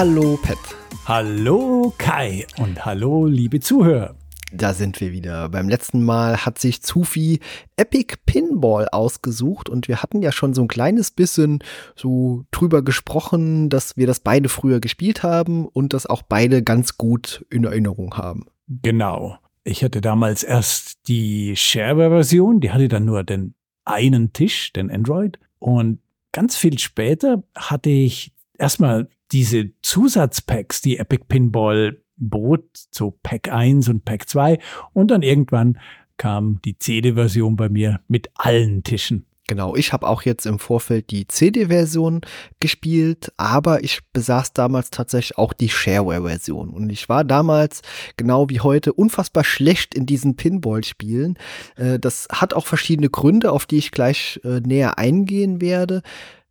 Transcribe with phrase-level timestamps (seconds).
[0.00, 0.56] Hallo Pet.
[1.04, 4.16] Hallo Kai und hallo liebe Zuhörer.
[4.50, 5.50] Da sind wir wieder.
[5.50, 7.40] Beim letzten Mal hat sich Zufi
[7.76, 11.58] Epic Pinball ausgesucht und wir hatten ja schon so ein kleines bisschen
[11.96, 16.96] so drüber gesprochen, dass wir das beide früher gespielt haben und das auch beide ganz
[16.96, 18.46] gut in Erinnerung haben.
[18.68, 19.36] Genau.
[19.64, 23.52] Ich hatte damals erst die Shareware-Version, die hatte dann nur den
[23.84, 25.38] einen Tisch, den Android.
[25.58, 25.98] Und
[26.32, 33.88] ganz viel später hatte ich erstmal diese Zusatzpacks, die Epic Pinball bot, so Pack 1
[33.88, 34.58] und Pack 2.
[34.92, 35.78] Und dann irgendwann
[36.16, 39.26] kam die CD-Version bei mir mit allen Tischen.
[39.50, 42.20] Genau, ich habe auch jetzt im Vorfeld die CD-Version
[42.60, 46.70] gespielt, aber ich besaß damals tatsächlich auch die Shareware-Version.
[46.70, 47.82] Und ich war damals,
[48.16, 51.36] genau wie heute, unfassbar schlecht in diesen Pinball-Spielen.
[51.74, 56.02] Äh, das hat auch verschiedene Gründe, auf die ich gleich äh, näher eingehen werde.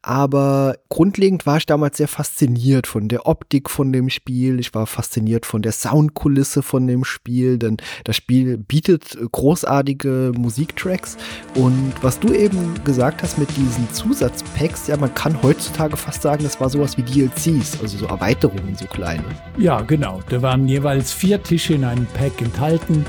[0.02, 4.60] Aber grundlegend war ich damals sehr fasziniert von der Optik von dem Spiel.
[4.60, 11.18] Ich war fasziniert von der Soundkulisse von dem Spiel, denn das Spiel bietet großartige Musiktracks.
[11.56, 16.44] Und was du eben gesagt hast mit diesen Zusatzpacks, ja, man kann heutzutage fast sagen,
[16.44, 19.26] das war sowas wie DLCs, also so Erweiterungen, so kleine.
[19.58, 20.22] Ja, genau.
[20.30, 23.06] Da waren jeweils vier Tische in einem Pack enthalten.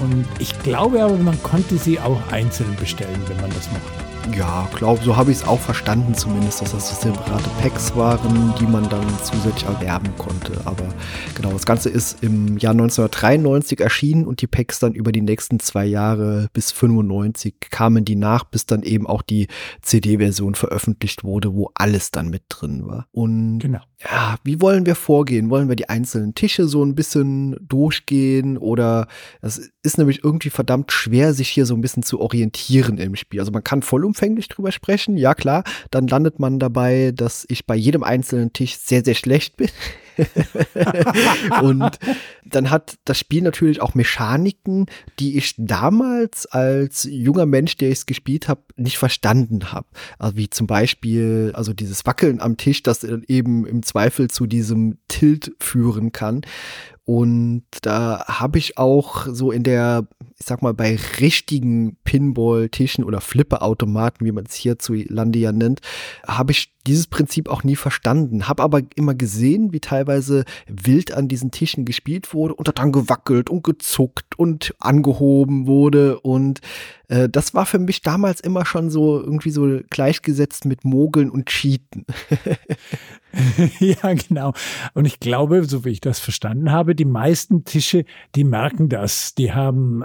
[0.00, 4.03] Und ich glaube aber, man konnte sie auch einzeln bestellen, wenn man das mochte.
[4.32, 8.66] Ja, glaube, so habe ich es auch verstanden zumindest, dass das separate Packs waren, die
[8.66, 10.52] man dann zusätzlich erwerben konnte.
[10.64, 10.86] Aber
[11.34, 15.60] genau, das Ganze ist im Jahr 1993 erschienen und die Packs dann über die nächsten
[15.60, 19.48] zwei Jahre bis 95 kamen die nach, bis dann eben auch die
[19.82, 23.06] CD-Version veröffentlicht wurde, wo alles dann mit drin war.
[23.12, 23.80] Und genau.
[24.02, 25.50] ja, wie wollen wir vorgehen?
[25.50, 29.06] Wollen wir die einzelnen Tische so ein bisschen durchgehen oder
[29.42, 33.40] es ist nämlich irgendwie verdammt schwer, sich hier so ein bisschen zu orientieren im Spiel.
[33.40, 37.66] Also man kann voll vollumfänglich drüber sprechen, ja klar, dann landet man dabei, dass ich
[37.66, 39.68] bei jedem einzelnen Tisch sehr, sehr schlecht bin.
[41.62, 41.98] und
[42.44, 44.86] dann hat das Spiel natürlich auch Mechaniken,
[45.18, 49.88] die ich damals als junger Mensch, der ich es gespielt habe, nicht verstanden habe.
[50.20, 54.98] Also wie zum Beispiel, also dieses Wackeln am Tisch, das eben im Zweifel zu diesem
[55.08, 56.42] Tilt führen kann.
[57.04, 60.06] Und da habe ich auch so in der,
[60.44, 65.80] ich sag mal, bei richtigen Pinball-Tischen oder Flipper-Automaten, wie man es hierzulande ja nennt,
[66.26, 68.46] habe ich dieses Prinzip auch nie verstanden.
[68.46, 73.48] Habe aber immer gesehen, wie teilweise wild an diesen Tischen gespielt wurde und dann gewackelt
[73.48, 76.20] und gezuckt und angehoben wurde.
[76.20, 76.60] Und
[77.08, 81.46] äh, das war für mich damals immer schon so irgendwie so gleichgesetzt mit Mogeln und
[81.46, 82.04] Cheaten.
[83.80, 84.52] ja, genau.
[84.92, 88.04] Und ich glaube, so wie ich das verstanden habe, die meisten Tische,
[88.34, 89.34] die merken das.
[89.34, 90.02] Die haben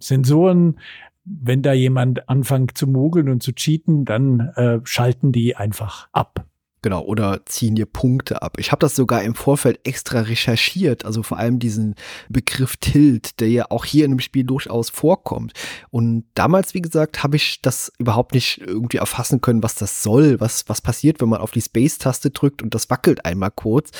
[0.00, 0.78] Sensoren,
[1.24, 6.46] wenn da jemand anfängt zu mogeln und zu cheaten, dann äh, schalten die einfach ab.
[6.82, 8.58] Genau, oder ziehen dir Punkte ab.
[8.58, 11.94] Ich habe das sogar im Vorfeld extra recherchiert, also vor allem diesen
[12.28, 15.52] Begriff Tilt, der ja auch hier in dem Spiel durchaus vorkommt.
[15.90, 20.38] Und damals, wie gesagt, habe ich das überhaupt nicht irgendwie erfassen können, was das soll,
[20.38, 23.90] was, was passiert, wenn man auf die Space-Taste drückt und das wackelt einmal kurz.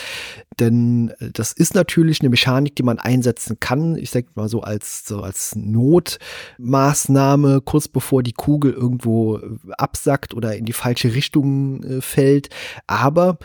[0.60, 3.96] Denn äh, das ist natürlich eine Mechanik, die man einsetzen kann.
[3.96, 10.34] Ich sag mal so als, so als Notmaßnahme, kurz bevor die Kugel irgendwo äh, absackt
[10.34, 12.50] oder in die falsche Richtung äh, fällt.
[12.86, 13.38] Aber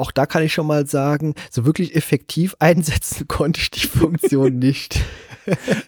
[0.00, 4.58] auch da kann ich schon mal sagen, so wirklich effektiv einsetzen konnte ich die Funktion
[4.58, 5.00] nicht.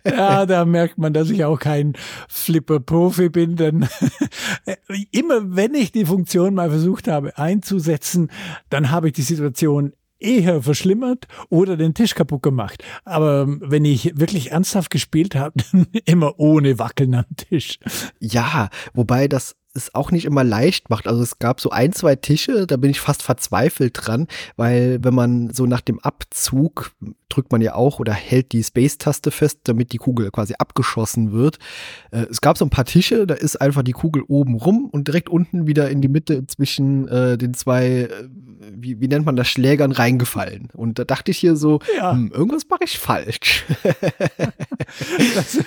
[0.04, 1.94] ja, da merkt man, dass ich auch kein
[2.28, 3.88] Flipper-Profi bin, denn
[5.10, 8.30] immer wenn ich die Funktion mal versucht habe einzusetzen,
[8.70, 12.84] dann habe ich die Situation eher verschlimmert oder den Tisch kaputt gemacht.
[13.04, 15.62] Aber wenn ich wirklich ernsthaft gespielt habe,
[16.04, 17.78] immer ohne Wackeln am Tisch.
[18.20, 21.06] Ja, wobei das es auch nicht immer leicht macht.
[21.06, 24.26] Also es gab so ein, zwei Tische, da bin ich fast verzweifelt dran,
[24.56, 26.92] weil wenn man so nach dem Abzug
[27.32, 31.58] drückt man ja auch oder hält die Space-Taste fest, damit die Kugel quasi abgeschossen wird.
[32.10, 35.08] Äh, es gab so ein paar Tische, da ist einfach die Kugel oben rum und
[35.08, 38.28] direkt unten wieder in die Mitte zwischen äh, den zwei, äh,
[38.74, 40.68] wie, wie, nennt man das, Schlägern reingefallen.
[40.74, 42.12] Und da dachte ich hier so, ja.
[42.12, 43.64] hm, irgendwas mache ich falsch.
[45.34, 45.58] das,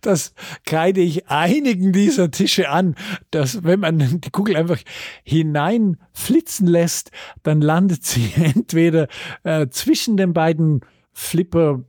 [0.00, 0.34] das
[0.64, 2.94] kreide ich einigen dieser Tische an,
[3.30, 4.78] dass wenn man die Kugel einfach
[5.24, 7.10] hineinflitzen lässt,
[7.42, 9.08] dann landet sie entweder
[9.42, 10.80] äh, zwischen den beiden
[11.12, 11.84] Flipper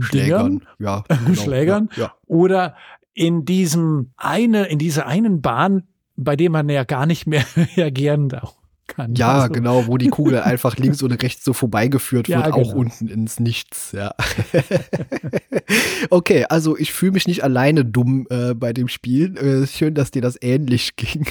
[0.00, 2.14] Schlägern, ja, genau, Schlägern ja, ja.
[2.26, 2.74] oder
[3.14, 5.84] in diesem eine, in dieser einen Bahn,
[6.16, 7.44] bei dem man ja gar nicht mehr
[7.76, 8.28] reagieren
[8.86, 9.14] kann.
[9.14, 9.52] Ja, also.
[9.52, 12.56] genau, wo die Kugel einfach links oder rechts so vorbeigeführt wird, ja, genau.
[12.56, 13.92] auch unten ins Nichts.
[13.92, 14.14] Ja.
[16.10, 19.36] okay, also ich fühle mich nicht alleine dumm äh, bei dem Spiel.
[19.36, 21.26] Äh, schön, dass dir das ähnlich ging.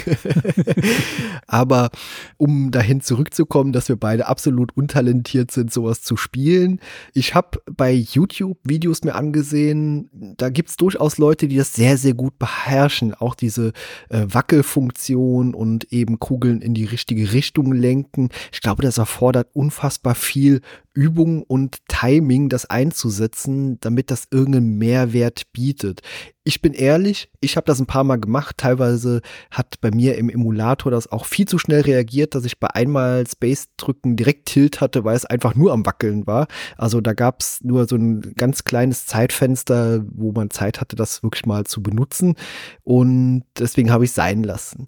[1.47, 1.89] Aber
[2.37, 6.79] um dahin zurückzukommen, dass wir beide absolut untalentiert sind, sowas zu spielen.
[7.13, 11.97] Ich habe bei YouTube Videos mir angesehen, da gibt es durchaus Leute, die das sehr,
[11.97, 13.13] sehr gut beherrschen.
[13.13, 13.71] Auch diese
[14.09, 18.29] äh, Wackelfunktion und eben Kugeln in die richtige Richtung lenken.
[18.51, 20.61] Ich glaube, das erfordert unfassbar viel
[20.95, 26.01] Übung und Timing, das einzusetzen, damit das irgendeinen Mehrwert bietet.
[26.45, 28.57] Ich bin ehrlich, ich habe das ein paar Mal gemacht.
[28.57, 29.21] Teilweise
[29.51, 33.27] hat bei mir im Emulator das auch viel zu schnell reagiert, dass ich bei einmal
[33.27, 36.47] Space drücken direkt Tilt hatte, weil es einfach nur am Wackeln war.
[36.77, 41.23] Also da gab es nur so ein ganz kleines Zeitfenster, wo man Zeit hatte, das
[41.23, 42.35] wirklich mal zu benutzen.
[42.83, 44.87] Und deswegen habe ich es sein lassen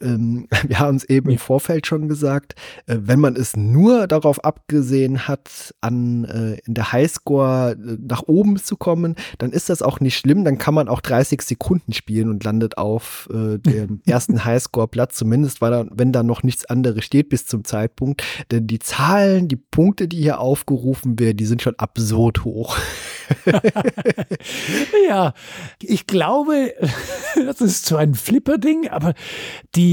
[0.00, 2.54] ähm, wir haben es eben im Vorfeld schon gesagt,
[2.86, 8.22] äh, wenn man es nur darauf abgesehen hat, an äh, in der Highscore äh, nach
[8.22, 10.44] oben zu kommen, dann ist das auch nicht schlimm.
[10.44, 15.60] Dann kann man auch 30 Sekunden spielen und landet auf äh, dem ersten Highscore-Platz, zumindest
[15.60, 18.22] weil da, wenn da noch nichts anderes steht bis zum Zeitpunkt.
[18.50, 22.76] Denn die Zahlen, die Punkte, die hier aufgerufen werden, die sind schon absurd hoch.
[25.08, 25.32] ja,
[25.80, 26.74] ich glaube,
[27.46, 29.14] das ist so ein Flipper-Ding, aber
[29.74, 29.83] die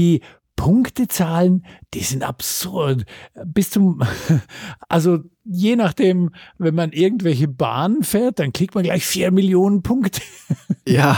[0.56, 3.04] Punktezahlen, die sind absurd.
[3.44, 4.02] Bis zum,
[4.88, 10.20] also je nachdem, wenn man irgendwelche Bahnen fährt, dann kriegt man gleich vier Millionen Punkte.
[10.84, 11.16] Ja,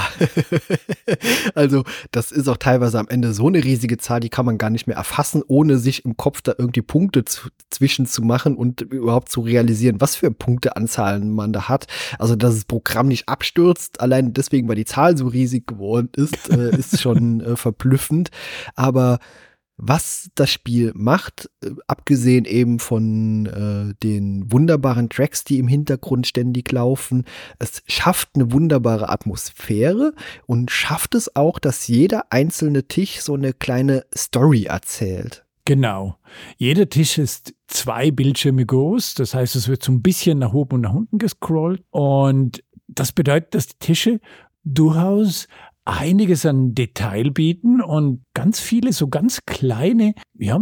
[1.54, 4.68] also das ist auch teilweise am Ende so eine riesige Zahl, die kann man gar
[4.68, 8.82] nicht mehr erfassen, ohne sich im Kopf da irgendwie Punkte zu, zwischen zu machen und
[8.82, 11.86] überhaupt zu realisieren, was für Punkteanzahlen man da hat.
[12.18, 16.50] Also, dass das Programm nicht abstürzt, allein deswegen, weil die Zahl so riesig geworden ist,
[16.50, 18.28] äh, ist schon äh, verblüffend.
[18.76, 19.18] Aber
[19.76, 26.26] was das Spiel macht, äh, abgesehen eben von äh, den wunderbaren Tracks, die im Hintergrund
[26.26, 27.24] ständig laufen,
[27.58, 30.14] es schafft eine wunderbare Atmosphäre
[30.46, 35.44] und schafft es auch, dass jeder einzelne Tisch so eine kleine Story erzählt.
[35.64, 36.18] Genau.
[36.58, 40.76] Jeder Tisch ist zwei Bildschirme groß, das heißt, es wird so ein bisschen nach oben
[40.76, 44.20] und nach unten gescrollt und das bedeutet, dass die Tische
[44.64, 45.46] durchaus
[45.84, 50.58] einiges an Detail bieten und ganz viele so ganz kleine ja,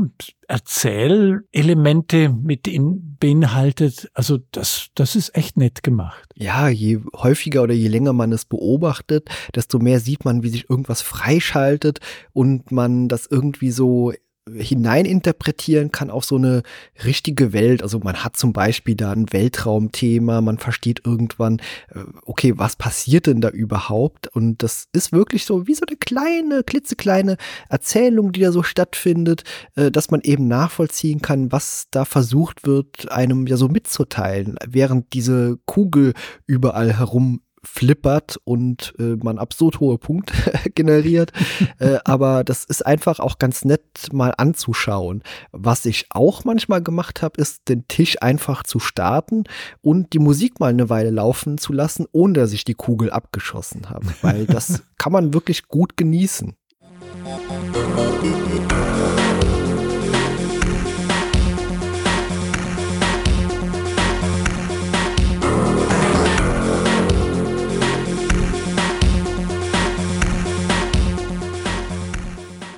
[0.48, 4.10] Erzählelemente mit in, beinhaltet.
[4.14, 6.28] Also das, das ist echt nett gemacht.
[6.34, 10.68] Ja, je häufiger oder je länger man es beobachtet, desto mehr sieht man, wie sich
[10.68, 12.00] irgendwas freischaltet
[12.32, 14.12] und man das irgendwie so
[14.50, 16.62] hineininterpretieren kann auf so eine
[17.04, 17.82] richtige Welt.
[17.82, 21.58] Also man hat zum Beispiel da ein Weltraumthema, man versteht irgendwann,
[21.94, 24.26] äh, okay, was passiert denn da überhaupt?
[24.28, 27.36] Und das ist wirklich so wie so eine kleine, klitzekleine
[27.68, 29.44] Erzählung, die da so stattfindet,
[29.76, 35.12] äh, dass man eben nachvollziehen kann, was da versucht wird, einem ja so mitzuteilen, während
[35.12, 36.14] diese Kugel
[36.46, 40.34] überall herum flippert und äh, man absurd hohe Punkte
[40.74, 41.32] generiert.
[41.78, 45.22] äh, aber das ist einfach auch ganz nett mal anzuschauen.
[45.52, 49.44] Was ich auch manchmal gemacht habe, ist den Tisch einfach zu starten
[49.80, 53.90] und die Musik mal eine Weile laufen zu lassen, ohne dass ich die Kugel abgeschossen
[53.90, 54.06] habe.
[54.22, 56.56] Weil das kann man wirklich gut genießen.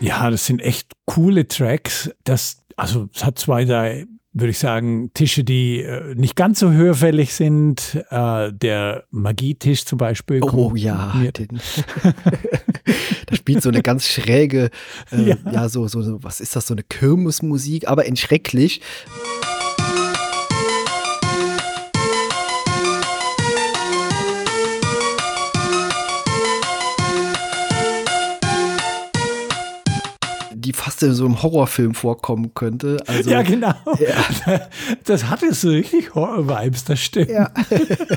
[0.04, 2.10] Ja, das sind echt coole Tracks.
[2.24, 6.70] Das, also es hat zwei, drei, würde ich sagen, Tische, die äh, nicht ganz so
[6.70, 8.04] hörfällig sind.
[8.10, 10.42] Äh, der Magietisch zum Beispiel.
[10.42, 11.48] Oh ja, den,
[13.26, 14.70] da spielt so eine ganz schräge,
[15.10, 15.36] äh, ja.
[15.50, 18.82] ja, so, so, so, was ist das, so eine Kirmesmusik, aber in schrecklich.
[30.64, 32.96] Die fast in so einem Horrorfilm vorkommen könnte.
[33.06, 33.74] Also, ja, genau.
[33.98, 34.60] Ja.
[35.04, 37.30] Das hatte so richtig Horror-Vibes, das stimmt.
[37.30, 37.50] Ja.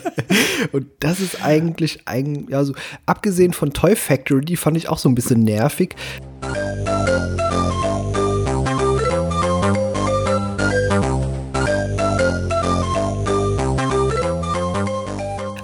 [0.72, 2.74] Und das ist eigentlich, ein, ja, so,
[3.06, 5.96] abgesehen von Toy Factory, die fand ich auch so ein bisschen nervig.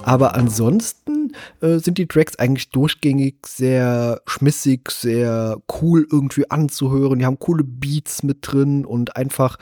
[0.02, 1.23] Aber ansonsten
[1.60, 7.18] äh, sind die Tracks eigentlich durchgängig sehr schmissig, sehr cool irgendwie anzuhören.
[7.18, 9.58] Die haben coole Beats mit drin und einfach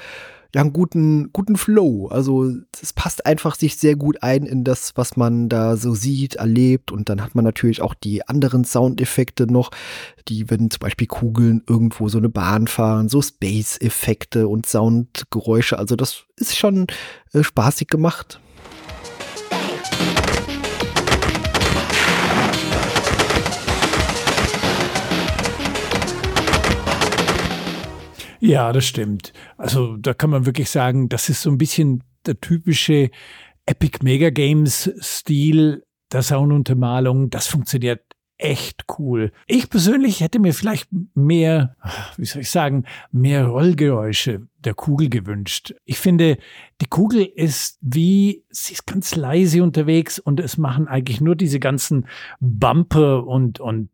[0.54, 2.08] ja, einen guten, guten Flow.
[2.08, 2.50] Also
[2.80, 6.92] es passt einfach sich sehr gut ein in das, was man da so sieht, erlebt.
[6.92, 9.70] Und dann hat man natürlich auch die anderen Soundeffekte noch,
[10.28, 15.78] die, wenn zum Beispiel Kugeln irgendwo so eine Bahn fahren, so Space-Effekte und Soundgeräusche.
[15.78, 16.86] Also das ist schon
[17.32, 18.38] äh, spaßig gemacht.
[28.52, 29.32] Ja, das stimmt.
[29.56, 33.10] Also da kann man wirklich sagen, das ist so ein bisschen der typische
[33.64, 37.30] Epic Mega Games Stil der Sounduntermalung.
[37.30, 38.02] Das funktioniert
[38.36, 39.32] echt cool.
[39.46, 41.76] Ich persönlich hätte mir vielleicht mehr,
[42.18, 45.74] wie soll ich sagen, mehr Rollgeräusche der Kugel gewünscht.
[45.86, 46.36] Ich finde,
[46.82, 51.58] die Kugel ist wie, sie ist ganz leise unterwegs und es machen eigentlich nur diese
[51.58, 52.06] ganzen
[52.38, 53.88] Bumper und, und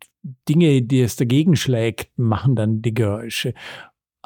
[0.49, 3.55] Dinge, die es dagegen schlägt, machen dann die Geräusche.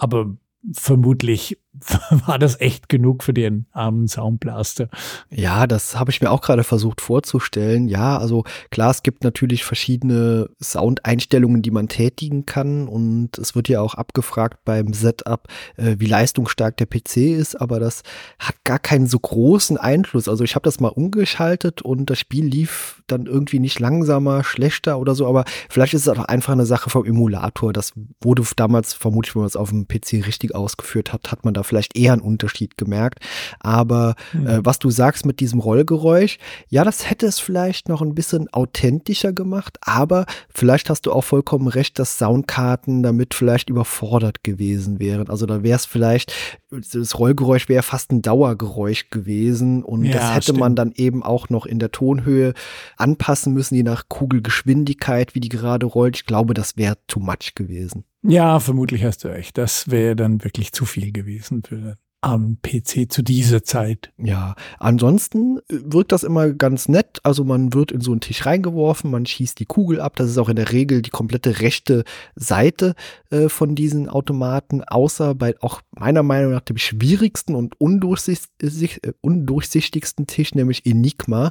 [0.03, 0.37] Aber
[0.73, 1.62] vermutlich
[2.27, 4.89] war das echt genug für den armen Soundblaster.
[5.31, 7.89] Ja, das habe ich mir auch gerade versucht vorzustellen.
[7.89, 13.71] Ja, also klar, es gibt natürlich verschiedene Soundeinstellungen, die man tätigen kann und es wird
[13.71, 18.03] ja auch abgefragt beim Setup, äh, wie leistungsstark der PC ist, aber das
[18.39, 20.29] hat gar keinen so großen Einfluss.
[20.29, 24.99] Also ich habe das mal umgeschaltet und das Spiel lief dann irgendwie nicht langsamer, schlechter
[24.99, 27.73] oder so, aber vielleicht ist es auch einfach eine Sache vom Emulator.
[27.73, 31.55] Das wurde damals vermutlich, wenn man es auf dem PC richtig ausgeführt hat, hat man
[31.55, 33.21] da vielleicht eher einen Unterschied gemerkt.
[33.61, 34.47] Aber mhm.
[34.47, 36.39] äh, was du sagst mit diesem Rollgeräusch,
[36.69, 41.25] ja, das hätte es vielleicht noch ein bisschen authentischer gemacht, aber vielleicht hast du auch
[41.25, 45.29] vollkommen recht, dass Soundkarten damit vielleicht überfordert gewesen wären.
[45.29, 46.33] Also da wäre es vielleicht,
[46.71, 50.61] das Rollgeräusch wäre fast ein Dauergeräusch gewesen und ja, das hätte stimmt.
[50.61, 52.55] man dann eben auch noch in der Tonhöhe
[52.97, 56.17] anpassen müssen, je nach Kugelgeschwindigkeit, wie die gerade rollt.
[56.17, 58.05] Ich glaube, das wäre too much gewesen.
[58.25, 59.59] Ja, vermutlich hast du recht.
[59.59, 64.13] Das wäre dann wirklich zu viel gewesen für am PC zu dieser Zeit.
[64.17, 67.19] Ja, ansonsten wirkt das immer ganz nett.
[67.25, 70.15] Also man wird in so einen Tisch reingeworfen, man schießt die Kugel ab.
[70.15, 72.05] Das ist auch in der Regel die komplette rechte
[72.37, 72.95] Seite
[73.31, 79.13] äh, von diesen Automaten, außer bei auch meiner Meinung nach dem schwierigsten und undurchsichtig, äh,
[79.21, 81.51] undurchsichtigsten Tisch, nämlich Enigma.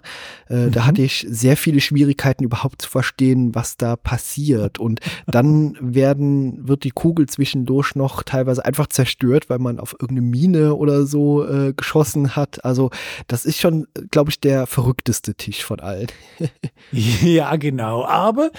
[0.49, 0.71] Äh, mhm.
[0.71, 4.79] Da hatte ich sehr viele Schwierigkeiten überhaupt zu verstehen, was da passiert.
[4.79, 10.21] Und dann werden, wird die Kugel zwischendurch noch teilweise einfach zerstört, weil man auf irgendeine
[10.21, 12.63] Mine oder so äh, geschossen hat.
[12.65, 12.89] Also
[13.27, 16.07] das ist schon, glaube ich, der verrückteste Tisch von allen.
[16.91, 18.05] ja, genau.
[18.05, 18.51] Aber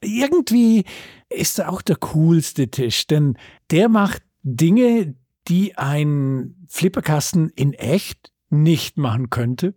[0.00, 0.84] irgendwie
[1.28, 3.36] ist er auch der coolste Tisch, denn
[3.70, 5.14] der macht Dinge,
[5.48, 9.74] die ein Flipperkasten in echt nicht machen könnte.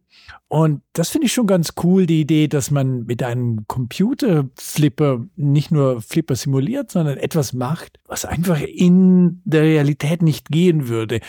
[0.48, 5.72] Und das finde ich schon ganz cool, die Idee, dass man mit einem Computerflipper nicht
[5.72, 11.20] nur Flipper simuliert, sondern etwas macht, was einfach in der Realität nicht gehen würde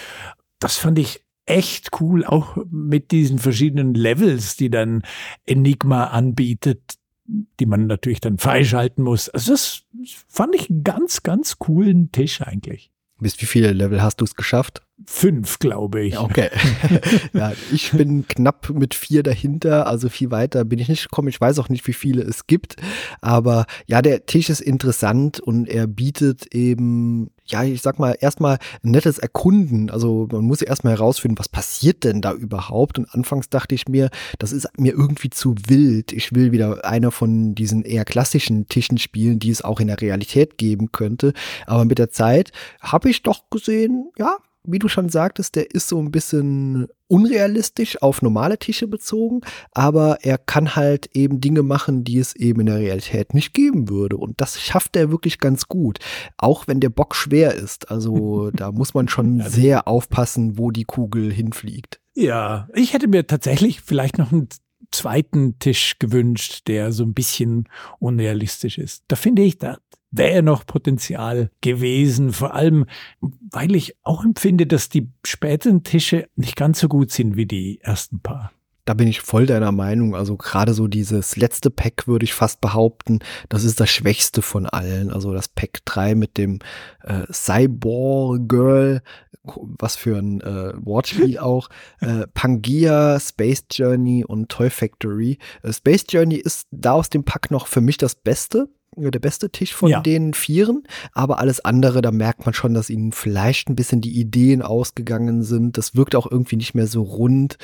[0.61, 5.03] das fand ich echt cool, auch mit diesen verschiedenen Levels, die dann
[5.47, 6.95] Enigma anbietet,
[7.27, 9.29] die man natürlich dann freischalten muss.
[9.29, 9.83] Also das
[10.29, 12.91] fand ich einen ganz, ganz coolen Tisch eigentlich.
[13.21, 14.81] Bis wie viele Level hast du es geschafft?
[15.05, 16.19] Fünf, glaube ich.
[16.19, 16.49] Okay.
[17.35, 21.29] ja, ich bin knapp mit vier dahinter, also viel weiter bin ich nicht gekommen.
[21.29, 22.77] Ich weiß auch nicht, wie viele es gibt.
[23.21, 28.59] Aber ja, der Tisch ist interessant und er bietet eben, ja, ich sag mal, erstmal
[28.83, 29.91] nettes Erkunden.
[29.91, 32.99] Also man muss erstmal herausfinden, was passiert denn da überhaupt.
[32.99, 36.13] Und anfangs dachte ich mir, das ist mir irgendwie zu wild.
[36.13, 40.01] Ich will wieder einer von diesen eher klassischen Tischen spielen, die es auch in der
[40.01, 41.33] Realität geben könnte.
[41.67, 45.89] Aber mit der Zeit habe ich doch gesehen, ja, wie du schon sagtest, der ist
[45.89, 49.41] so ein bisschen unrealistisch auf normale Tische bezogen,
[49.73, 53.89] aber er kann halt eben Dinge machen, die es eben in der Realität nicht geben
[53.89, 54.17] würde.
[54.17, 55.99] Und das schafft er wirklich ganz gut.
[56.37, 57.91] Auch wenn der Bock schwer ist.
[57.91, 62.01] Also da muss man schon sehr aufpassen, wo die Kugel hinfliegt.
[62.15, 64.49] Ja, ich hätte mir tatsächlich vielleicht noch einen
[64.91, 67.69] zweiten Tisch gewünscht, der so ein bisschen
[67.99, 69.05] unrealistisch ist.
[69.09, 69.79] Da finde ich, da
[70.11, 72.33] wäre noch Potenzial gewesen.
[72.33, 72.87] Vor allem,
[73.21, 77.81] weil ich auch empfinde, dass die späteren Tische nicht ganz so gut sind wie die
[77.81, 78.53] ersten paar.
[78.87, 80.17] Da bin ich voll deiner Meinung.
[80.17, 84.67] Also gerade so dieses letzte Pack würde ich fast behaupten, das ist das schwächste von
[84.67, 85.13] allen.
[85.13, 86.59] Also das Pack 3 mit dem
[87.05, 89.03] äh, Cyborg Girl,
[89.45, 91.69] was für ein äh, Wortspiel auch.
[92.01, 95.39] Äh, Pangea, Space Journey und Toy Factory.
[95.63, 99.51] Äh, Space Journey ist da aus dem Pack noch für mich das Beste der beste
[99.51, 100.01] Tisch von ja.
[100.01, 100.83] den Vieren,
[101.13, 105.43] aber alles andere, da merkt man schon, dass ihnen vielleicht ein bisschen die Ideen ausgegangen
[105.43, 105.79] sind.
[105.79, 107.57] Das wirkt auch irgendwie nicht mehr so rund.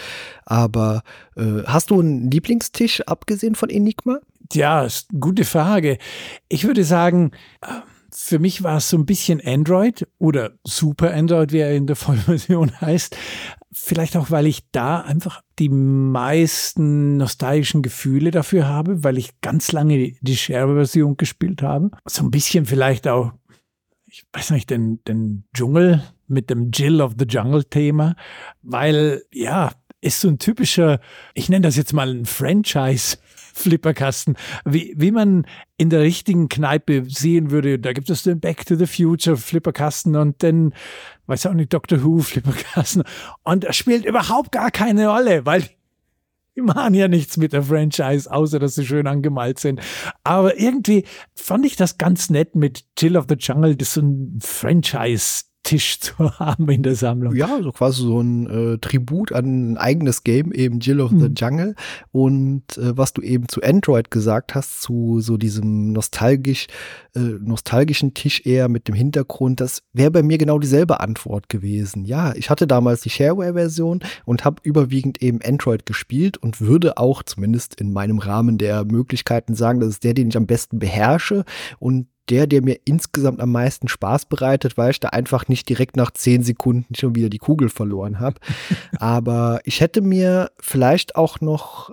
[0.45, 1.03] Aber
[1.37, 4.21] äh, hast du einen Lieblingstisch abgesehen von Enigma?
[4.53, 5.99] Ja, ist eine gute Frage.
[6.49, 7.67] Ich würde sagen, äh,
[8.19, 11.97] für mich war es so ein bisschen Android oder Super Android, wie er in der
[11.97, 13.15] Vollversion heißt.
[13.71, 19.71] Vielleicht auch, weil ich da einfach die meisten nostalgischen Gefühle dafür habe, weil ich ganz
[19.71, 21.91] lange die Share-Version gespielt habe.
[22.07, 23.33] So ein bisschen vielleicht auch,
[24.07, 28.17] ich weiß nicht, den, den Dschungel mit dem Jill of the Jungle Thema,
[28.63, 31.01] weil ja, ist so ein typischer,
[31.35, 33.19] ich nenne das jetzt mal ein Franchise
[33.57, 35.47] Flipperkasten, wie, wie man
[35.79, 37.79] in der richtigen Kneipe sehen würde.
[37.79, 40.75] Da gibt es den Back to the Future Flipperkasten und den,
[41.27, 43.03] weiß auch nicht, Doctor Who Flipperkasten.
[43.45, 45.65] Und er spielt überhaupt gar keine Rolle, weil
[46.55, 49.81] die machen ja nichts mit der Franchise, außer dass sie schön angemalt sind.
[50.23, 54.03] Aber irgendwie fand ich das ganz nett mit Chill of the Jungle, das ist so
[54.03, 57.35] ein Franchise Tisch zu haben in der Sammlung.
[57.35, 61.21] Ja, so quasi so ein äh, Tribut an ein eigenes Game, eben Jill of mhm.
[61.21, 61.75] the Jungle.
[62.13, 66.69] Und äh, was du eben zu Android gesagt hast, zu so diesem nostalgisch,
[67.15, 72.05] äh, nostalgischen Tisch eher mit dem Hintergrund, das wäre bei mir genau dieselbe Antwort gewesen.
[72.05, 77.25] Ja, ich hatte damals die Shareware-Version und habe überwiegend eben Android gespielt und würde auch
[77.25, 81.45] zumindest in meinem Rahmen der Möglichkeiten sagen, das ist der, den ich am besten beherrsche
[81.81, 85.97] und der, der mir insgesamt am meisten Spaß bereitet, weil ich da einfach nicht direkt
[85.97, 88.41] nach zehn Sekunden schon wieder die Kugel verloren habe.
[88.99, 91.91] Aber ich hätte mir vielleicht auch noch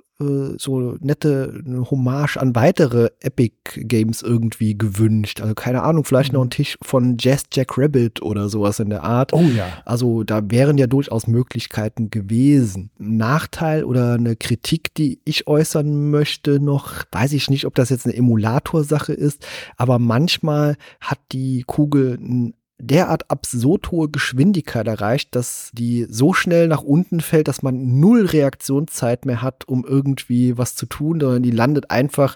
[0.58, 5.42] so nette Hommage an weitere Epic Games irgendwie gewünscht.
[5.42, 6.40] Also keine Ahnung, vielleicht mhm.
[6.40, 9.34] noch ein Tisch von Jazz Jack Rabbit oder sowas in der Art.
[9.34, 9.68] Oh ja.
[9.86, 12.92] Also da wären ja durchaus Möglichkeiten gewesen.
[12.98, 18.06] Nachteil oder eine Kritik, die ich äußern möchte noch, weiß ich nicht, ob das jetzt
[18.06, 19.46] eine Emulatorsache ist,
[19.78, 22.54] aber manchmal hat die Kugel ein
[22.88, 28.26] derart absurd hohe Geschwindigkeit erreicht, dass die so schnell nach unten fällt, dass man null
[28.26, 32.36] Reaktionszeit mehr hat, um irgendwie was zu tun, sondern die landet einfach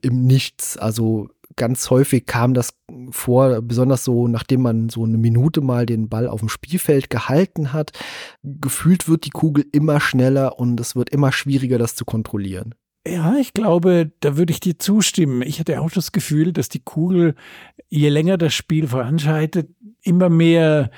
[0.00, 0.76] im Nichts.
[0.76, 2.70] Also ganz häufig kam das
[3.10, 7.72] vor, besonders so, nachdem man so eine Minute mal den Ball auf dem Spielfeld gehalten
[7.72, 7.92] hat.
[8.42, 12.74] Gefühlt wird die Kugel immer schneller und es wird immer schwieriger, das zu kontrollieren.
[13.08, 15.42] Ja, ich glaube, da würde ich dir zustimmen.
[15.42, 17.34] Ich hatte auch das Gefühl, dass die Kugel,
[17.88, 19.70] je länger das Spiel voranschreitet,
[20.02, 20.90] immer mehr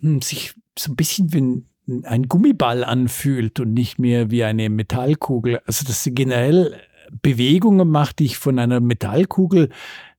[0.00, 1.62] hm, sich so ein bisschen wie
[2.04, 5.60] ein Gummiball anfühlt und nicht mehr wie eine Metallkugel.
[5.66, 6.80] Also dass sie generell
[7.20, 9.68] Bewegungen macht, die ich von einer Metallkugel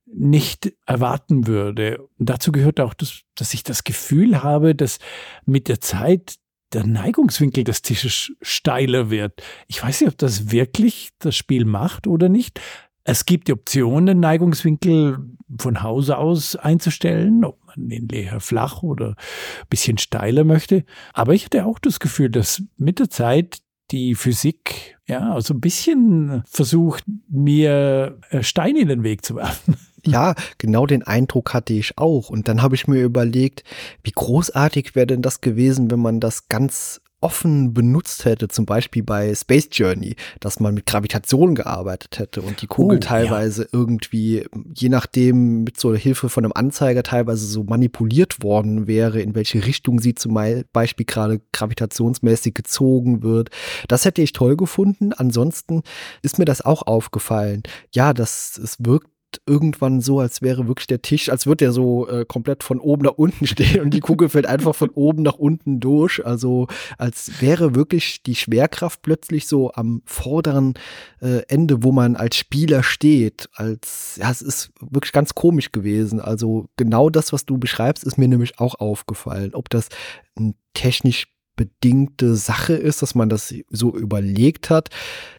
[0.05, 2.07] nicht erwarten würde.
[2.19, 4.99] Und dazu gehört auch, dass, dass ich das Gefühl habe, dass
[5.45, 6.35] mit der Zeit
[6.73, 9.41] der Neigungswinkel des Tisches steiler wird.
[9.67, 12.59] Ich weiß nicht, ob das wirklich das Spiel macht oder nicht.
[13.05, 15.19] Es gibt die Option, den Neigungswinkel
[15.57, 20.85] von Hause aus einzustellen, ob man den eher flach oder ein bisschen steiler möchte.
[21.13, 23.59] Aber ich hatte auch das Gefühl, dass mit der Zeit
[23.91, 29.75] die Physik ja so ein bisschen versucht, mir äh, Steine in den Weg zu werfen.
[30.05, 32.29] Ja, genau den Eindruck hatte ich auch.
[32.29, 33.63] Und dann habe ich mir überlegt,
[34.03, 39.01] wie großartig wäre denn das gewesen, wenn man das ganz offen benutzt hätte, zum Beispiel
[39.01, 43.69] bei Space Journey, dass man mit Gravitation gearbeitet hätte und die Kugel oh, teilweise ja.
[43.71, 49.35] irgendwie, je nachdem, mit so Hilfe von einem Anzeiger teilweise so manipuliert worden wäre, in
[49.35, 50.37] welche Richtung sie zum
[50.73, 53.49] Beispiel gerade gravitationsmäßig gezogen wird.
[53.87, 55.13] Das hätte ich toll gefunden.
[55.13, 55.83] Ansonsten
[56.21, 57.63] ist mir das auch aufgefallen.
[57.93, 59.12] Ja, das, es wirkt
[59.45, 63.05] irgendwann so, als wäre wirklich der Tisch, als würde der so äh, komplett von oben
[63.05, 66.25] nach unten stehen und die Kugel fällt einfach von oben nach unten durch.
[66.25, 66.67] Also
[66.97, 70.73] als wäre wirklich die Schwerkraft plötzlich so am vorderen
[71.21, 73.49] äh, Ende, wo man als Spieler steht.
[73.53, 76.19] Als ja, es ist wirklich ganz komisch gewesen.
[76.19, 79.53] Also genau das, was du beschreibst, ist mir nämlich auch aufgefallen.
[79.53, 79.89] Ob das
[80.35, 84.89] ein technisch bedingte Sache ist, dass man das so überlegt hat,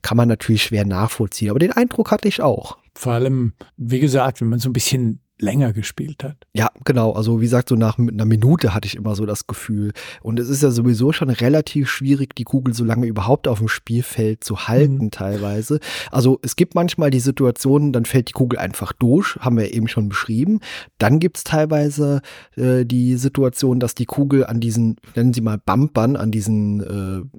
[0.03, 1.51] kann man natürlich schwer nachvollziehen.
[1.51, 2.79] Aber den Eindruck hatte ich auch.
[2.97, 6.37] Vor allem, wie gesagt, wenn man so ein bisschen länger gespielt hat.
[6.55, 7.13] Ja, genau.
[7.13, 9.93] Also wie gesagt, so nach einer Minute hatte ich immer so das Gefühl.
[10.23, 13.69] Und es ist ja sowieso schon relativ schwierig, die Kugel so lange überhaupt auf dem
[13.69, 15.11] Spielfeld zu halten mhm.
[15.11, 15.81] teilweise.
[16.13, 19.89] Also es gibt manchmal die Situationen, dann fällt die Kugel einfach durch, haben wir eben
[19.89, 20.61] schon beschrieben.
[20.99, 22.23] Dann gibt es teilweise
[22.57, 27.39] äh, die Situation, dass die Kugel an diesen, nennen Sie mal Bumpern, an diesen äh,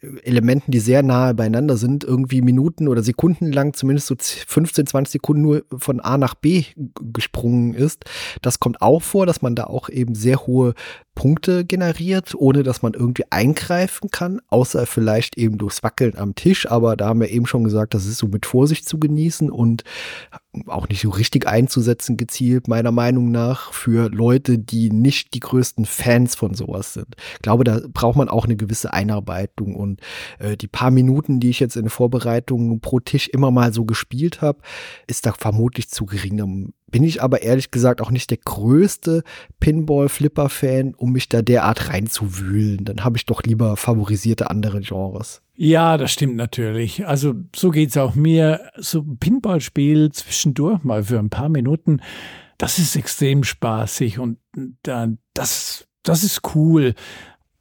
[0.00, 5.12] Elementen, die sehr nahe beieinander sind, irgendwie Minuten oder Sekunden lang, zumindest so 15, 20
[5.12, 6.64] Sekunden nur von A nach B
[7.12, 8.04] gesprungen ist.
[8.40, 10.74] Das kommt auch vor, dass man da auch eben sehr hohe
[11.16, 16.70] Punkte generiert, ohne dass man irgendwie eingreifen kann, außer vielleicht eben durchs Wackeln am Tisch.
[16.70, 19.82] Aber da haben wir eben schon gesagt, das ist so mit Vorsicht zu genießen und
[20.66, 25.84] auch nicht so richtig einzusetzen gezielt, meiner Meinung nach, für Leute, die nicht die größten
[25.84, 27.16] Fans von sowas sind.
[27.34, 30.00] Ich glaube, da braucht man auch eine gewisse Einarbeitung und
[30.38, 34.40] äh, die paar Minuten, die ich jetzt in Vorbereitung pro Tisch immer mal so gespielt
[34.40, 34.60] habe,
[35.06, 36.72] ist da vermutlich zu gering.
[36.90, 39.22] bin ich aber ehrlich gesagt auch nicht der größte
[39.60, 42.84] Pinball-Flipper-Fan, um mich da derart reinzuwühlen.
[42.84, 45.42] Dann habe ich doch lieber favorisierte andere Genres.
[45.60, 47.04] Ja, das stimmt natürlich.
[47.04, 48.70] Also so geht es auch mir.
[48.76, 52.00] So ein Pinballspiel zwischendurch mal für ein paar Minuten,
[52.58, 54.38] das ist extrem spaßig und
[55.34, 56.94] das, das ist cool.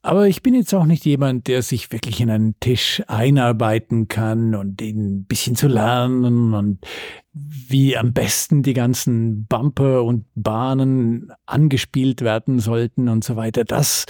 [0.03, 4.53] Aber ich bin jetzt auch nicht jemand, der sich wirklich in einen Tisch einarbeiten kann
[4.53, 6.86] und den ein bisschen zu lernen und
[7.33, 13.65] wie am besten die ganzen Bumper und Bahnen angespielt werden sollten und so weiter.
[13.65, 14.05] Das,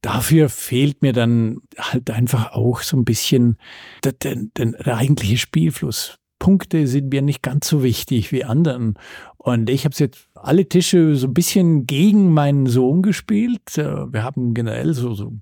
[0.00, 3.58] dafür fehlt mir dann halt einfach auch so ein bisschen
[4.04, 6.18] der, der, der eigentliche Spielfluss.
[6.38, 8.94] Punkte sind mir nicht ganz so wichtig wie anderen.
[9.36, 13.76] Und ich habe jetzt alle Tische so ein bisschen gegen meinen Sohn gespielt.
[13.76, 15.32] Äh, wir haben generell so, so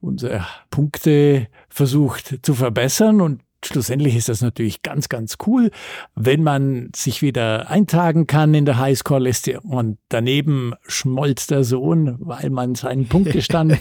[0.00, 5.70] unsere Punkte versucht zu verbessern und schlussendlich ist das natürlich ganz, ganz cool,
[6.14, 12.50] wenn man sich wieder eintragen kann in der Highscore-Liste und daneben schmolzt der Sohn, weil
[12.50, 13.78] man seinen Punktestand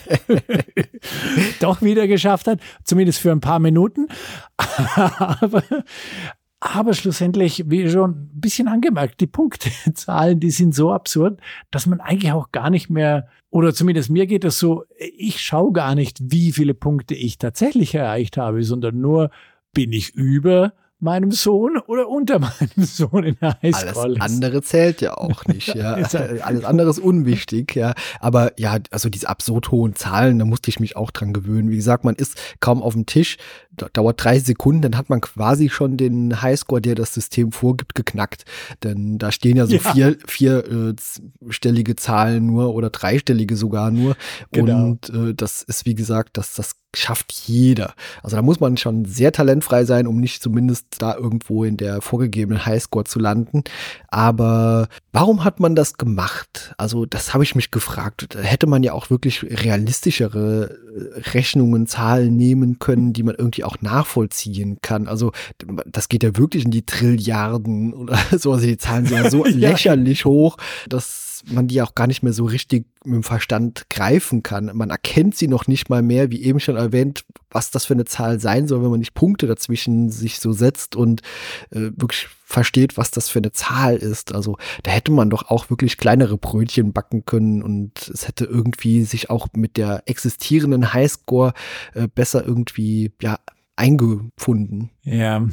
[1.59, 4.07] doch wieder geschafft hat, zumindest für ein paar Minuten.
[4.95, 5.63] Aber
[6.59, 12.01] aber schlussendlich, wie schon ein bisschen angemerkt, die Punktezahlen, die sind so absurd, dass man
[12.01, 16.19] eigentlich auch gar nicht mehr, oder zumindest mir geht es so, ich schaue gar nicht,
[16.23, 19.29] wie viele Punkte ich tatsächlich erreicht habe, sondern nur,
[19.77, 24.17] bin ich über meinem Sohn oder unter meinem Sohn in der Highschool.
[24.17, 25.93] Alles andere zählt ja auch nicht, ja.
[26.41, 27.93] Alles andere ist unwichtig, ja.
[28.19, 31.69] Aber ja, also diese absurd hohen Zahlen, da musste ich mich auch dran gewöhnen.
[31.69, 33.37] Wie gesagt, man ist kaum auf dem Tisch,
[33.93, 38.45] dauert drei Sekunden, dann hat man quasi schon den Highscore, der das System vorgibt, geknackt.
[38.83, 39.91] Denn da stehen ja so ja.
[39.91, 44.15] vier, vierstellige äh, Zahlen nur oder dreistellige sogar nur.
[44.51, 44.85] Genau.
[44.85, 47.93] Und äh, das ist, wie gesagt, das, das schafft jeder.
[48.23, 52.01] Also da muss man schon sehr talentfrei sein, um nicht zumindest da irgendwo in der
[52.01, 53.63] vorgegebenen Highscore zu landen.
[54.07, 56.73] Aber warum hat man das gemacht?
[56.77, 58.27] Also das habe ich mich gefragt.
[58.29, 60.77] Da hätte man ja auch wirklich realistischere
[61.15, 65.07] äh, Rechnungen, Zahlen nehmen können, die man irgendwie auch nachvollziehen kann.
[65.07, 65.31] Also
[65.85, 68.53] das geht ja wirklich in die Trilliarden oder so.
[68.53, 69.69] Also die Zahlen sind ja so ja.
[69.69, 70.57] lächerlich hoch,
[70.89, 74.71] dass man die auch gar nicht mehr so richtig mit dem Verstand greifen kann.
[74.73, 78.05] Man erkennt sie noch nicht mal mehr, wie eben schon erwähnt, was das für eine
[78.05, 81.21] Zahl sein soll, wenn man nicht Punkte dazwischen sich so setzt und
[81.71, 84.33] äh, wirklich versteht, was das für eine Zahl ist.
[84.33, 89.03] Also da hätte man doch auch wirklich kleinere Brötchen backen können und es hätte irgendwie
[89.03, 91.53] sich auch mit der existierenden Highscore
[91.93, 93.39] äh, besser irgendwie ja
[93.77, 94.89] eingefunden.
[95.03, 95.47] Ja,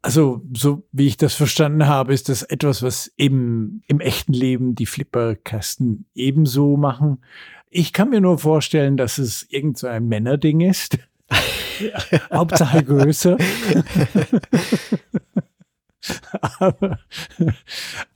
[0.00, 4.74] also, so wie ich das verstanden habe, ist das etwas, was eben im echten Leben
[4.74, 7.22] die Flipperkasten ebenso machen.
[7.68, 10.98] Ich kann mir nur vorstellen, dass es irgend so ein Männerding ist.
[12.32, 13.36] Hauptsache größer.
[16.58, 17.00] Aber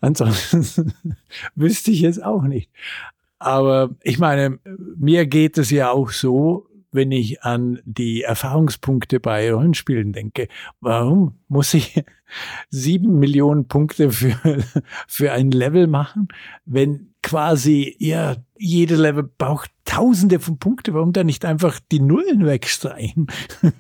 [0.01, 0.95] ansonsten
[1.57, 2.71] wüsste ich es auch nicht.
[3.39, 4.61] Aber ich meine,
[4.97, 10.49] mir geht es ja auch so, wenn ich an die Erfahrungspunkte bei Rollenspielen denke.
[10.81, 12.05] Warum muss ich
[12.71, 14.37] sieben Millionen Punkte für,
[15.09, 16.29] für ein Level machen,
[16.65, 20.95] wenn quasi, ja, jede Level braucht tausende von Punkten.
[20.95, 23.27] Warum da nicht einfach die Nullen wegstreichen?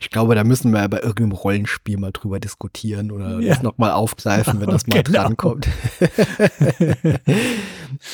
[0.00, 3.54] ich glaube, da müssen wir bei irgendeinem Rollenspiel mal drüber diskutieren oder ja.
[3.54, 5.22] das nochmal aufgreifen, wenn das mal genau.
[5.22, 5.68] drankommt.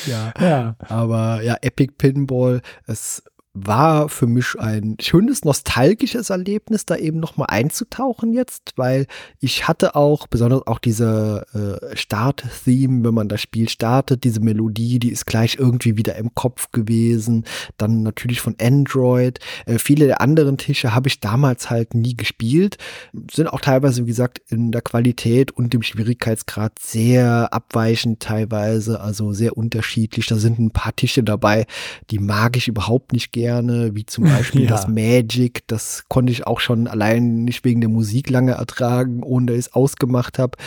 [0.07, 0.33] ja.
[0.39, 0.75] ja.
[0.79, 3.23] Aber ja, Epic Pinball, es
[3.65, 9.07] war für mich ein schönes nostalgisches Erlebnis, da eben nochmal einzutauchen jetzt, weil
[9.39, 14.99] ich hatte auch, besonders auch diese äh, Start-Theme, wenn man das Spiel startet, diese Melodie,
[14.99, 17.45] die ist gleich irgendwie wieder im Kopf gewesen.
[17.77, 19.39] Dann natürlich von Android.
[19.65, 22.77] Äh, viele der anderen Tische habe ich damals halt nie gespielt,
[23.31, 29.33] sind auch teilweise, wie gesagt, in der Qualität und dem Schwierigkeitsgrad sehr abweichend teilweise, also
[29.33, 30.27] sehr unterschiedlich.
[30.27, 31.65] Da sind ein paar Tische dabei,
[32.11, 34.67] die mag ich überhaupt nicht gerne gerne, wie zum Beispiel ja.
[34.67, 35.65] das Magic.
[35.67, 39.65] Das konnte ich auch schon allein nicht wegen der Musik lange ertragen, ohne dass ich
[39.67, 40.57] es ausgemacht habe.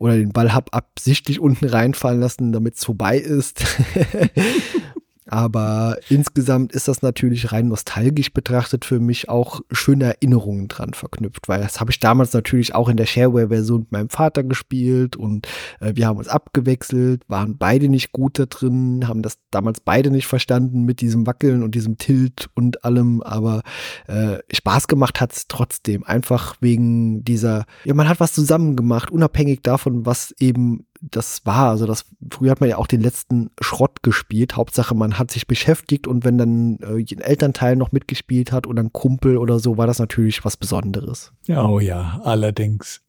[0.00, 3.64] Oder den Ball habe absichtlich unten reinfallen lassen, damit es vorbei ist.
[5.26, 11.48] Aber insgesamt ist das natürlich rein nostalgisch betrachtet für mich auch schöne Erinnerungen dran verknüpft,
[11.48, 15.48] weil das habe ich damals natürlich auch in der Shareware-Version mit meinem Vater gespielt und
[15.80, 20.10] äh, wir haben uns abgewechselt, waren beide nicht gut da drin, haben das damals beide
[20.10, 23.62] nicht verstanden mit diesem Wackeln und diesem Tilt und allem, aber
[24.06, 29.10] äh, Spaß gemacht hat es trotzdem, einfach wegen dieser, ja, man hat was zusammen gemacht,
[29.10, 31.70] unabhängig davon, was eben das war.
[31.70, 34.56] Also das früher hat man ja auch den letzten Schrott gespielt.
[34.56, 38.82] Hauptsache, man hat sich beschäftigt und wenn dann äh, ein Elternteil noch mitgespielt hat oder
[38.82, 41.32] ein Kumpel oder so, war das natürlich was Besonderes.
[41.48, 43.02] Oh ja, allerdings.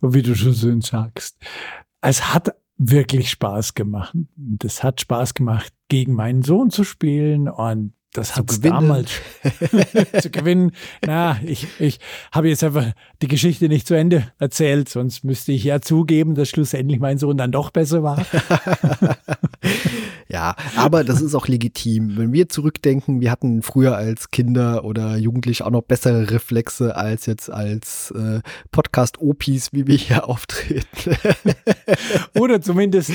[0.00, 1.36] Wie du schon schön sagst.
[2.00, 4.14] Es hat wirklich Spaß gemacht.
[4.36, 9.10] Das hat Spaß gemacht, gegen meinen Sohn zu spielen und das hat damals
[10.22, 10.72] zu gewinnen.
[11.04, 11.98] Na, ich, ich
[12.32, 16.48] habe jetzt einfach die Geschichte nicht zu Ende erzählt, sonst müsste ich ja zugeben, dass
[16.48, 18.24] schlussendlich mein Sohn dann doch besser war.
[20.28, 22.16] ja, aber das ist auch legitim.
[22.16, 27.26] Wenn wir zurückdenken, wir hatten früher als Kinder oder Jugendliche auch noch bessere Reflexe als
[27.26, 28.40] jetzt als äh,
[28.70, 31.16] Podcast-Opis, wie wir hier auftreten.
[32.34, 33.12] oder zumindest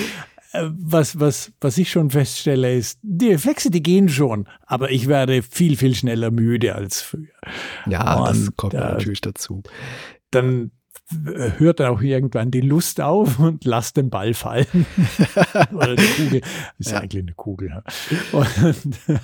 [0.53, 5.41] was, was, was ich schon feststelle, ist, die Reflexe, die gehen schon, aber ich werde
[5.43, 7.27] viel, viel schneller müde als früher.
[7.87, 9.63] Ja, Und das kommt äh, natürlich dazu.
[10.31, 10.71] Dann
[11.57, 14.85] hört dann auch irgendwann die Lust auf und lasst den Ball fallen.
[15.73, 16.41] Oder die Kugel.
[16.41, 16.99] Das ist ja.
[16.99, 17.83] eigentlich eine Kugel.
[18.31, 18.47] Und,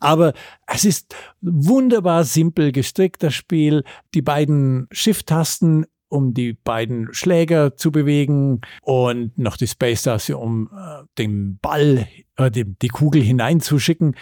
[0.00, 0.32] aber
[0.66, 3.84] es ist wunderbar simpel gestrickt, das Spiel.
[4.14, 11.04] Die beiden Shift-Tasten um die beiden Schläger zu bewegen und noch die Space-Taste, um äh,
[11.16, 14.16] den Ball, äh, die, die Kugel hineinzuschicken.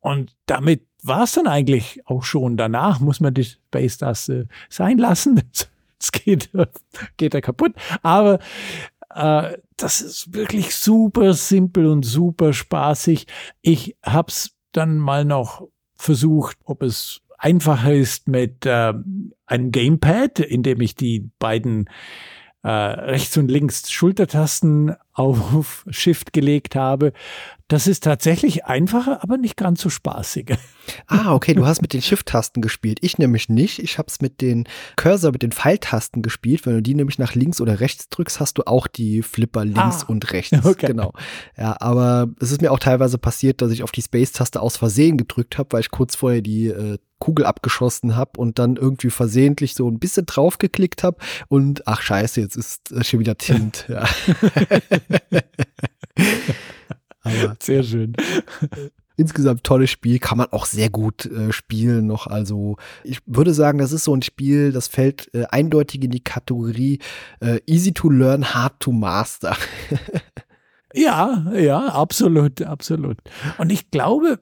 [0.00, 2.56] Und damit war es dann eigentlich auch schon.
[2.56, 5.40] Danach muss man die Space-Taste sein lassen.
[5.98, 6.50] Es geht,
[7.16, 7.72] geht da kaputt.
[8.02, 8.38] Aber
[9.14, 13.26] äh, das ist wirklich super simpel und super spaßig.
[13.62, 18.92] Ich habe es dann mal noch versucht, ob es einfacher ist mit äh,
[19.46, 21.88] einem Gamepad, in dem ich die beiden
[22.62, 27.12] äh, rechts und links Schultertasten auf Shift gelegt habe.
[27.68, 30.54] Das ist tatsächlich einfacher, aber nicht ganz so spaßig.
[31.08, 32.98] Ah, okay, du hast mit den Shift-Tasten gespielt.
[33.00, 33.80] Ich nämlich nicht.
[33.80, 36.64] Ich habe es mit den Cursor, mit den Pfeiltasten gespielt.
[36.64, 40.04] Wenn du die nämlich nach links oder rechts drückst, hast du auch die Flipper links
[40.04, 40.64] ah, und rechts.
[40.64, 40.86] Okay.
[40.86, 41.12] Genau.
[41.56, 45.16] Ja, aber es ist mir auch teilweise passiert, dass ich auf die Space-Taste aus Versehen
[45.16, 49.74] gedrückt habe, weil ich kurz vorher die äh, Kugel abgeschossen habe und dann irgendwie versehentlich
[49.74, 51.16] so ein bisschen draufgeklickt habe
[51.48, 53.86] und ach scheiße, jetzt ist schon wieder Tint.
[53.88, 54.04] Ja.
[57.60, 58.14] Sehr schön.
[59.16, 62.26] Insgesamt tolles Spiel, kann man auch sehr gut äh, spielen noch.
[62.26, 66.22] Also ich würde sagen, das ist so ein Spiel, das fällt äh, eindeutig in die
[66.22, 66.98] Kategorie
[67.40, 69.56] äh, easy to learn, hard to master.
[70.96, 73.18] Ja, ja, absolut, absolut.
[73.58, 74.40] Und ich glaube,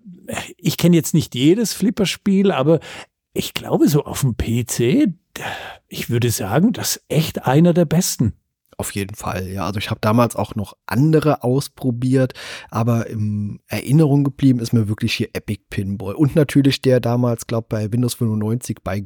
[0.57, 2.79] ich kenne jetzt nicht jedes Flipperspiel, aber
[3.33, 5.13] ich glaube, so auf dem PC,
[5.89, 8.35] ich würde sagen, das ist echt einer der besten.
[8.77, 9.65] Auf jeden Fall, ja.
[9.67, 12.35] Also ich habe damals auch noch andere ausprobiert,
[12.71, 16.15] aber in Erinnerung geblieben ist mir wirklich hier Epic Pinball.
[16.15, 19.03] Und natürlich der damals, glaube bei Windows 95 bei äh,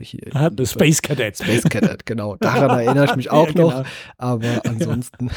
[0.00, 1.36] hier, ah, Space Cadet.
[1.38, 2.36] Space Cadet, genau.
[2.40, 3.70] Daran erinnere ich mich auch ja, genau.
[3.70, 3.86] noch.
[4.18, 5.30] Aber ansonsten.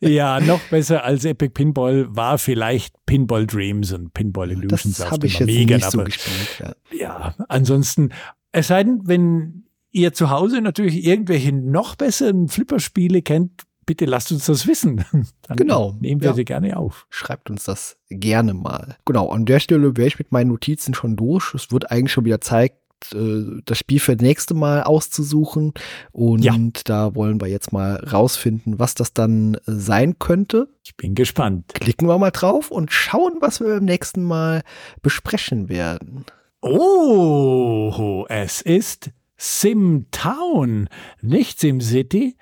[0.00, 4.98] ja, noch besser als Epic Pinball war vielleicht Pinball Dreams und Pinball Illusions.
[4.98, 6.58] Das habe ich jetzt Mega, nicht so gespielt.
[6.60, 6.74] Ja.
[6.96, 8.10] ja, ansonsten,
[8.52, 14.32] es sei denn, wenn ihr zu Hause natürlich irgendwelche noch besseren Flipperspiele kennt, bitte lasst
[14.32, 15.04] uns das wissen.
[15.42, 15.94] Dann genau.
[16.00, 16.34] Nehmen wir ja.
[16.34, 17.06] sie gerne auf.
[17.10, 18.96] Schreibt uns das gerne mal.
[19.04, 21.54] Genau, an der Stelle wäre ich mit meinen Notizen schon durch.
[21.54, 22.72] Es wird eigentlich schon wieder Zeit,
[23.14, 25.74] äh, das Spiel für das nächste Mal auszusuchen.
[26.12, 26.56] Und ja.
[26.84, 30.68] da wollen wir jetzt mal rausfinden, was das dann sein könnte.
[30.84, 31.74] Ich bin gespannt.
[31.74, 34.62] Klicken wir mal drauf und schauen, was wir beim nächsten Mal
[35.02, 36.24] besprechen werden.
[36.60, 39.10] Oh, es ist
[39.44, 40.88] Sim-Town,
[41.20, 42.36] nicht Sim-City,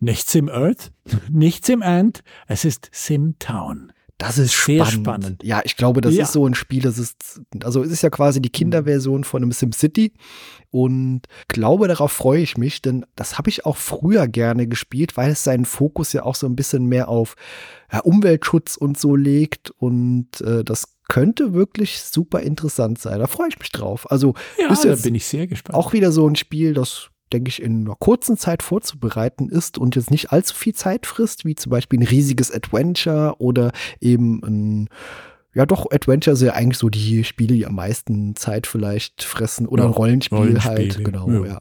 [0.00, 0.90] nicht Sim-Earth,
[1.30, 3.92] nicht Sim-Ant, es ist Sim-Town.
[4.16, 4.92] Das ist spannend.
[4.92, 5.44] spannend.
[5.44, 6.22] Ja, ich glaube, das ja.
[6.22, 9.52] ist so ein Spiel, das ist, also es ist ja quasi die Kinderversion von einem
[9.52, 10.14] SimCity
[10.70, 15.32] und glaube, darauf freue ich mich, denn das habe ich auch früher gerne gespielt, weil
[15.32, 17.34] es seinen Fokus ja auch so ein bisschen mehr auf
[17.92, 23.18] ja, Umweltschutz und so legt und äh, das könnte wirklich super interessant sein.
[23.18, 24.10] Da freue ich mich drauf.
[24.10, 25.76] Also ja, ist jetzt da bin ich sehr gespannt.
[25.76, 29.96] Auch wieder so ein Spiel, das denke ich, in einer kurzen Zeit vorzubereiten ist und
[29.96, 34.88] jetzt nicht allzu viel Zeit frisst, wie zum Beispiel ein riesiges Adventure oder eben ein,
[35.54, 39.66] ja doch, Adventure sind ja eigentlich so die Spiele, die am meisten Zeit vielleicht fressen
[39.66, 41.44] oder ja, ein Rollenspiel, Rollenspiel halt, genau, ja.
[41.46, 41.60] ja.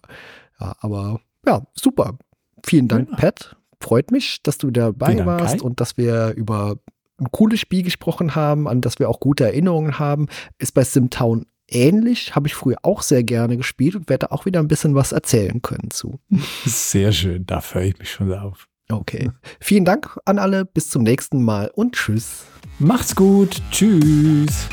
[0.59, 0.75] ja.
[0.79, 2.17] aber ja, super.
[2.63, 3.17] Vielen Dank, ja.
[3.17, 3.55] Pat.
[3.79, 6.77] Freut mich, dass du dabei warst und dass wir über
[7.17, 11.45] ein cooles Spiel gesprochen haben, an das wir auch gute Erinnerungen haben, ist bei Simtown
[11.67, 15.11] ähnlich, habe ich früher auch sehr gerne gespielt und werde auch wieder ein bisschen was
[15.11, 16.19] erzählen können zu.
[16.65, 18.67] Sehr schön, da freue ich mich schon auf.
[18.89, 19.31] Okay.
[19.59, 22.45] Vielen Dank an alle, bis zum nächsten Mal und tschüss.
[22.77, 24.67] Macht's gut, tschüss.